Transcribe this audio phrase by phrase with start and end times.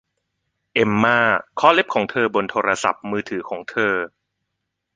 [0.73, 1.19] เอมม่า
[1.55, 3.93] เคาะเล็บของเธอบนโทรศัพท์มือถือของเธอ